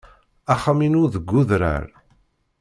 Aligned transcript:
Axxam-inu 0.53 1.03
deg 1.13 1.29
udrar. 1.39 1.85